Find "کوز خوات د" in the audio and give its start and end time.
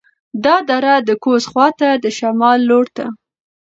1.23-2.05